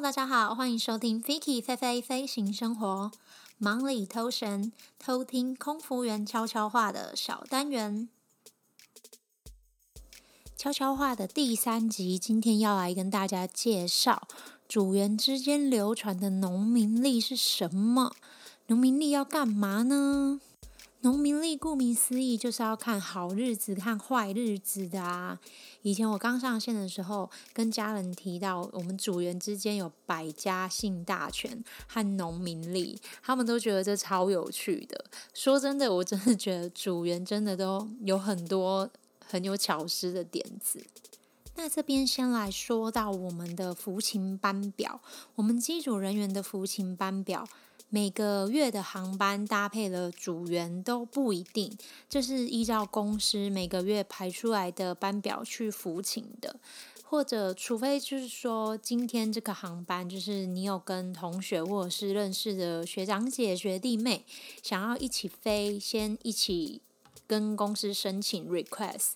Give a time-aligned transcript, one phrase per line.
[0.00, 3.10] 大家好，欢迎收听 Vicky 飞飞飞行生活，
[3.58, 8.08] 忙里偷闲，偷听空服员悄悄话的小单元。
[10.56, 14.28] 悄悄话的第三集，今天要来跟大家介绍
[14.68, 18.14] 组员之间流传的农民力是什么？
[18.68, 20.40] 农民力要干嘛呢？
[21.02, 25.38] 农民历顾名思义就是要看好日子、看坏日子的啊。
[25.82, 35.04] 以前我刚上线的时候，跟家人提到我们组员之间有百家姓大全和农民历，他们都觉得这超有趣的。
[35.32, 38.90] 说真的，我真的觉得组员真的都有很多
[39.24, 40.84] 很有巧思的点子。
[41.54, 45.00] 那这边先来说到我们的服勤班表，
[45.36, 47.46] 我们机组人员的服勤班表。
[47.90, 51.74] 每个月的航班搭配的组员都不一定，
[52.08, 56.56] 这是依照公司每个月排出来的班表去服勤的，
[57.02, 64.26] 或者除非就是说今天这个航班就是你有跟同学或者是认识的学长姐、学弟妹
[64.62, 66.82] 想要一起飞，先一起
[67.26, 69.12] 跟公司申请 request。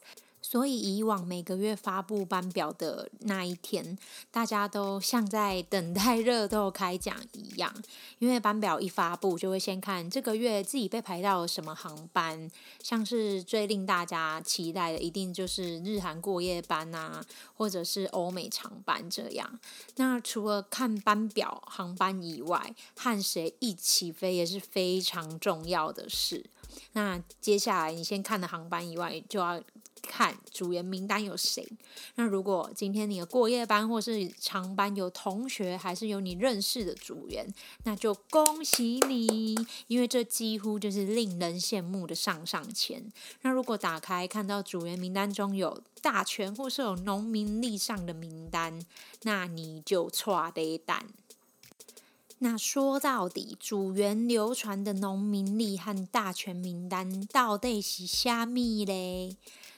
[0.52, 3.96] 所以以往每个月发布班表的那一天，
[4.30, 7.74] 大家都像在等待热豆开奖一样，
[8.18, 12.50] 因为班表一发布，就会先看这个月自己被排到了什么航班，
[12.82, 19.58] 像是最令大家期待的，一定就是日韩过夜班啊，或者是欧美长班这样。
[19.96, 26.44] 那除了看班表航班以外，和谁一起飞也是非常重要的事。
[26.92, 29.58] 那接下来你先看的航班以外，就要。
[30.02, 31.66] 看组员名单有谁？
[32.16, 37.46] 那如果今天你的过夜班或是长班有同学，还是有你认识的组员，
[37.84, 39.54] 那就恭喜你，
[39.86, 43.02] 因为这几乎就是令人羡慕的上上签。
[43.42, 48.84] 那如果打开看到组员名单中有大权或是有农民历上的名单，
[49.22, 51.06] 那你就错得蛋。
[52.38, 59.36] 那说到底，组员流传的农民历和大权名单到底是虾米嘞？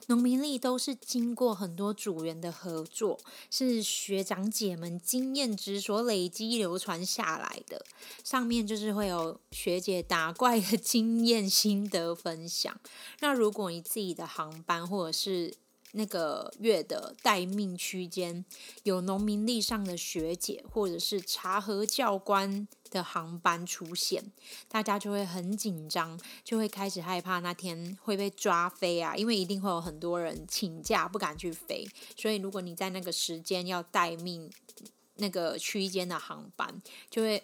[0.09, 3.19] 农民历都是经过很多组员的合作，
[3.51, 7.85] 是学长姐们经验值所累积流传下来的。
[8.23, 12.79] 上面就是会有学姐打怪的经验心得分享。
[13.21, 15.55] 那如果你自己的航班或者是
[15.97, 18.45] 那个月的待命区间
[18.83, 24.33] 有农民历上的学姐，或者是查和教官的航班出现，
[24.69, 34.51] 大家就会很紧张，就会开始害怕那天会被抓飞啊，因为一定会有很多人请假不敢去飞，所以如果你在那个时间要待命
[35.17, 37.41] 那个区间的航班，就会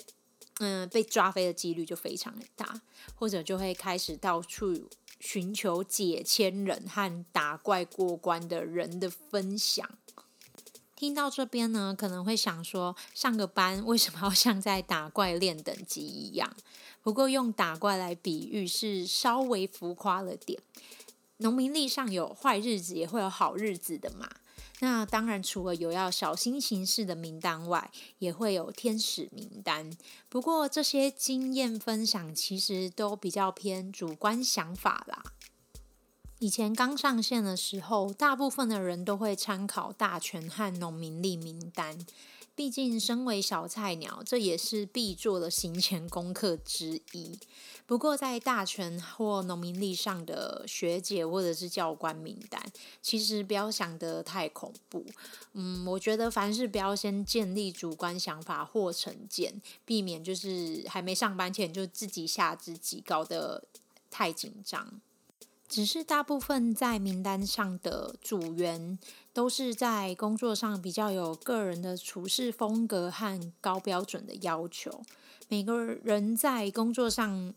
[0.58, 2.82] 嗯被抓飞的几率就非常大，
[3.14, 4.88] 或者就会开始到处。
[5.20, 9.88] 寻求解签人和打怪过关的人的分享。
[10.96, 16.56] 听到这边呢，可能会想说，上个班为什么要像在打怪练等级一样？
[17.02, 20.60] 不过用打怪来比喻是稍微浮夸了点。
[21.40, 24.28] 农民历上有坏日子，也会有好日子的嘛。
[24.82, 29.90] 那当然，除了有要小心行事的名单外，也会有天使名单。
[30.30, 35.22] 不过这些经验分享其实都比较偏主观想法啦。
[36.38, 41.98] 以前刚上线的时候，大部分的人都会参考大全和农民历名单。
[42.60, 47.38] 毕竟，身为小菜鸟，这也是必做的行前功课之一。
[47.86, 52.62] 不过，在大全或农民历上的学姐或者是教官名单，
[53.00, 55.06] 其实不要想得太恐怖。
[55.54, 63.64] 嗯，我觉得凡事不要先建立主观想法或成见，避免就是还没上班前就自己吓自己，搞得
[64.10, 65.00] 太紧张。
[65.66, 68.98] 只是大部分在名单上的组员，
[69.32, 75.02] 都是在工作上比较有个人的处事风格和高标准的要求。
[75.48, 77.54] 每个人在工作上，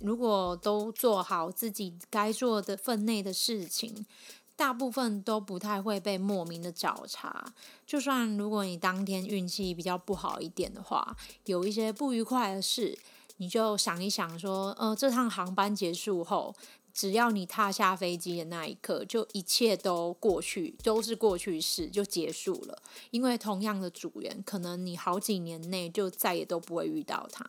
[0.00, 4.06] 如果都做好自己该做的分内的事情，
[4.54, 7.52] 大部分都不太会被莫名的找茬。
[7.84, 11.16] 就算如果你当天运气比较不好一点的话，
[11.46, 12.96] 有一些不愉快的事，
[13.36, 16.54] 你就想一想说，呃，这趟航班结束后。
[16.92, 22.82] 只要你踏下飞机的那一刻，就一切都过去，都是过去式，就结束了。
[23.10, 27.44] 因为同样的组员，可能你好几年内就再也都不会遇到他。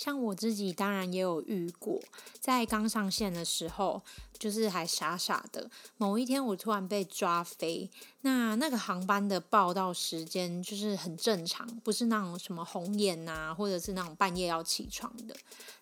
[0.00, 2.00] 像我自己当然也有遇过，
[2.40, 4.00] 在刚上线的时候，
[4.38, 5.70] 就是还傻傻的。
[5.98, 7.90] 某一天我突然被抓飞，
[8.22, 15.36] 那那个航班的报到时间就是很正常，不是那种什么红眼呐，或者是那种半夜要起床的，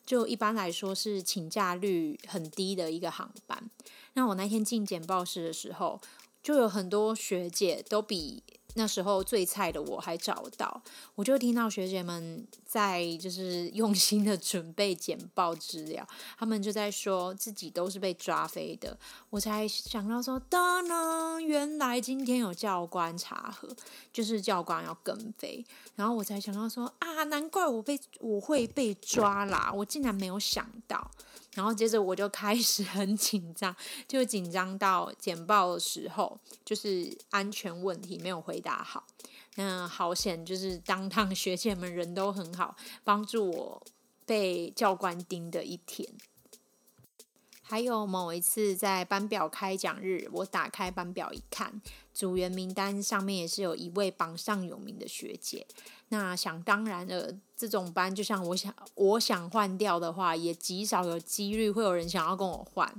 [0.05, 3.71] 就一般来说是请假率很低的一个航班。
[4.15, 6.01] 那我那天进简报室的时候，
[6.43, 8.43] 就有很多学姐都比。
[8.79, 10.81] 那时候最菜的我还找到，
[11.17, 16.07] 我就听到学姐们在就是用心的准备简报资料，
[16.39, 18.97] 他们就在说自己都是被抓飞的，
[19.31, 23.69] 我才想到说，当然原来今天有教官查核，
[24.13, 25.67] 就是教官要跟飞，
[25.97, 31.11] 然后我才想到说啊，难怪我被我会被抓啦，我竟然没有想到。
[31.59, 33.75] 然后接着我就开始 很紧张，
[34.07, 39.05] 就紧张到简报的时候，就是安全问题没有回答好。
[39.57, 43.83] 那好险，就是当趟学姐们人都很好，帮助我
[44.25, 46.09] 被教官盯的一天。
[47.71, 51.83] 还有某一次在班表开讲日，我打开班表一看，
[52.15, 55.67] 组员名单上面也是有一位榜上有名的学姐。
[56.09, 62.91] 那想当然了，这种班就像我想，我想换掉的话，也极少有几率会有人想要跟我换。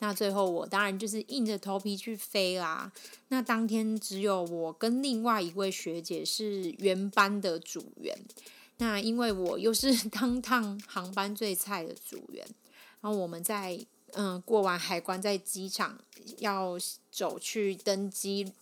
[0.00, 2.92] 那最后我当然就是硬着头皮去飞啦。
[3.28, 8.14] 那当天只有我跟另外一位学姐是原班的组员。
[8.76, 12.46] 那因为我又是 当趟航班最菜的组员，
[13.00, 13.80] 然后我们在
[14.18, 15.96] 嗯过完海关，在机场
[16.38, 16.76] 要
[17.10, 18.52] 走去登机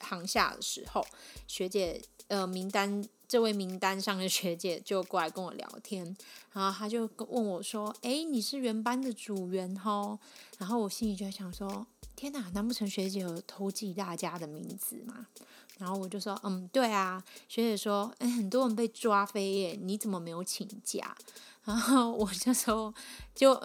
[0.00, 1.04] 航下的时候，
[1.46, 3.02] 学姐呃名单。
[3.28, 6.16] 这位名单上的学姐就过来跟我聊天，
[6.54, 10.18] 然后她就问我说：“诶，你是原班的组员吼？”
[10.56, 15.26] 然后我心里就想说：“天哪，难不成学姐有偷记大家的名字吗？”
[15.76, 21.14] 然后我就说：“嗯，对啊。”学姐说：“诶，很多人被抓飞耶，你怎么没有请假？”
[21.64, 22.94] 然后我就说
[23.36, 23.62] ：“就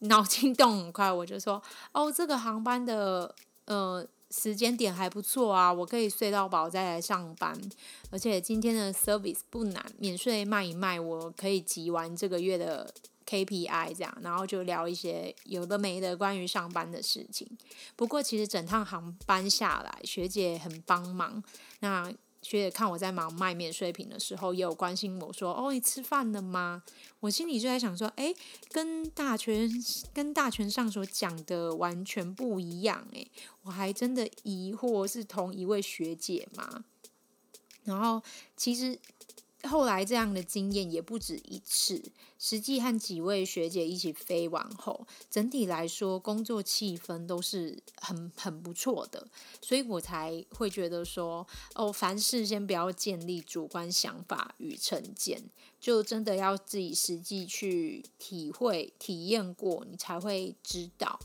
[0.00, 1.62] 脑筋动很快，我就说：
[1.92, 3.34] 哦，这个航班的
[3.66, 7.56] 呃。”时间点还不错啊，我可以睡到饱再来上班，
[8.10, 12.92] 而且今天的 service 不难，免税卖一卖，我可以集完这个月的
[13.24, 17.48] KPI 这样，然后就聊一些有的没的关于上班的事情。
[17.94, 21.40] 不过其实整趟航班下来，学姐很帮忙，
[21.78, 22.12] 那。
[22.48, 26.84] 学姐看我在忙卖免税品的时候，也有关心我说：“哦，你吃饭了吗？”
[27.18, 28.32] 我心里就在想说：“哎，
[28.70, 29.68] 跟大全
[30.14, 33.26] 跟大全上所讲的完全不一样。”哎，
[33.62, 36.84] 我还真的疑惑是同一位学姐吗？
[37.82, 38.22] 然后
[38.56, 38.98] 其实。
[39.62, 42.02] 后来这样的经验也不止一次，
[42.38, 49.26] 实际和几位学姐一起飞完后，整体来说工作气氛都是很很不错的，
[49.60, 55.42] 所以我才会觉得说，哦，凡事先不要建立主观想法与成见，
[55.80, 61.18] 就真的要自己实际去体会、体验过，你才会知道。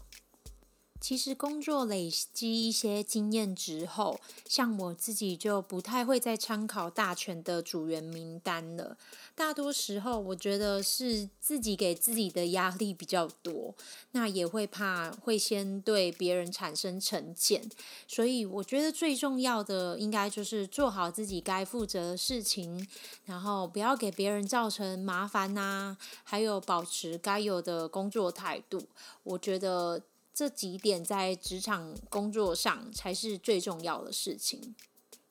[1.02, 8.96] 其实工作累积一些经验之后，像我自己就不太会再参考大全的组员名单了。
[9.34, 13.74] 大多时候，我觉得是自己给自己的压力比较多，
[14.12, 17.68] 那也会怕会先对别人产生成见。
[18.08, 22.88] 所以，我觉得最重要的应该就是做好自己该负责的事情，
[23.26, 28.84] 然后不要给别人造成麻烦呐，还有保持该有的工作态度。
[29.24, 30.04] 我觉得。
[30.34, 34.76] 这几点在职场工作上才是最重要的事情。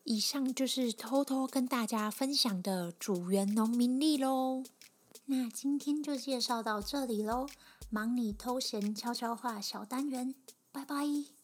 [0.04, 4.64] 以上就是偷偷跟大家分享的主员农民力喽。
[5.26, 7.46] 那今天就介绍到这里喽，
[7.90, 10.34] 忙里偷闲悄悄话小单元，
[10.72, 11.39] 拜拜。